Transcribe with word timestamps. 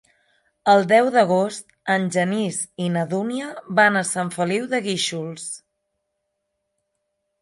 El 0.71 0.79
deu 0.91 1.09
d'agost 1.15 1.75
en 1.97 2.07
Genís 2.15 2.57
i 2.85 2.89
na 2.95 3.03
Dúnia 3.11 3.51
van 3.81 3.99
a 4.01 4.05
Sant 4.13 4.33
Feliu 4.39 4.67
de 4.73 4.81
Guíxols. 4.87 5.49